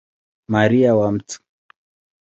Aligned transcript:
Maria 0.47 0.95
wa 0.95 1.11
Mt. 1.11 1.27